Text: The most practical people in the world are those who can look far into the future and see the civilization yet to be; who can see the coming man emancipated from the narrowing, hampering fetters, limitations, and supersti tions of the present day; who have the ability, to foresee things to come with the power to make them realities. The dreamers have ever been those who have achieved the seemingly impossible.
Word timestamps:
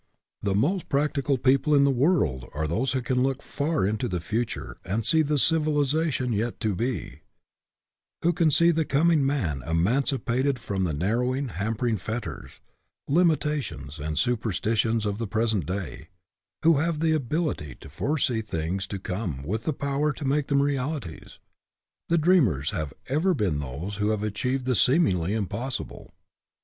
The 0.41 0.55
most 0.55 0.89
practical 0.89 1.37
people 1.37 1.75
in 1.75 1.83
the 1.83 1.91
world 1.91 2.45
are 2.55 2.65
those 2.65 2.93
who 2.93 3.03
can 3.03 3.21
look 3.21 3.43
far 3.43 3.85
into 3.85 4.07
the 4.07 4.19
future 4.19 4.79
and 4.83 5.05
see 5.05 5.21
the 5.21 5.37
civilization 5.37 6.33
yet 6.33 6.59
to 6.61 6.73
be; 6.73 7.19
who 8.23 8.33
can 8.33 8.49
see 8.49 8.71
the 8.71 8.83
coming 8.83 9.23
man 9.23 9.61
emancipated 9.61 10.57
from 10.57 10.85
the 10.85 10.93
narrowing, 10.95 11.49
hampering 11.49 11.97
fetters, 11.97 12.59
limitations, 13.07 13.99
and 13.99 14.17
supersti 14.17 14.75
tions 14.75 15.05
of 15.05 15.19
the 15.19 15.27
present 15.27 15.67
day; 15.67 16.07
who 16.63 16.77
have 16.79 16.97
the 16.99 17.13
ability, 17.13 17.75
to 17.75 17.87
foresee 17.87 18.41
things 18.41 18.87
to 18.87 18.97
come 18.97 19.43
with 19.43 19.65
the 19.65 19.71
power 19.73 20.11
to 20.13 20.25
make 20.25 20.47
them 20.47 20.63
realities. 20.63 21.37
The 22.09 22.17
dreamers 22.17 22.71
have 22.71 22.91
ever 23.05 23.35
been 23.35 23.59
those 23.59 23.97
who 23.97 24.09
have 24.09 24.23
achieved 24.23 24.65
the 24.65 24.73
seemingly 24.73 25.35
impossible. 25.35 26.09